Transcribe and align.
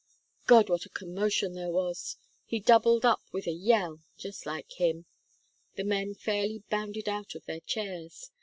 "God! 0.47 0.67
what 0.67 0.87
a 0.87 0.89
commotion 0.89 1.53
there 1.53 1.69
was. 1.69 2.17
He 2.47 2.59
doubled 2.59 3.05
up 3.05 3.21
with 3.31 3.45
a 3.45 3.51
yell 3.51 4.01
just 4.17 4.47
like 4.47 4.71
him. 4.71 5.05
The 5.75 5.83
men 5.83 6.15
fairly 6.15 6.63
bounded 6.71 7.07
out 7.07 7.35
of 7.35 7.45
their 7.45 7.59
chairs. 7.59 8.31